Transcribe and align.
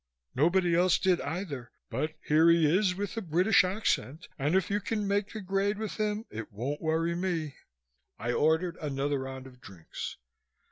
Nobody 0.33 0.73
else 0.75 0.97
did 0.97 1.21
either 1.21 1.69
but 1.91 2.15
here 2.25 2.49
he 2.49 2.65
is 2.65 2.95
with 2.95 3.15
a 3.17 3.21
British 3.21 3.63
accent 3.63 4.27
and 4.35 4.55
if 4.55 4.71
you 4.71 4.81
can 4.81 5.07
make 5.07 5.31
the 5.31 5.41
grade 5.41 5.77
with 5.77 5.97
him 5.97 6.25
it 6.31 6.51
won't 6.51 6.81
worry 6.81 7.13
me." 7.13 7.57
I 8.17 8.31
ordered 8.33 8.77
another 8.77 9.19
round 9.19 9.45
of 9.45 9.61
drinks. 9.61 10.17